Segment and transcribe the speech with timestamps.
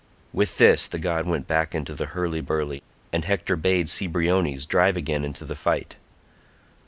[0.33, 2.81] With this the god went back into the hurly burly,
[3.13, 5.95] and Hector bade Cebriones drive again into the fight.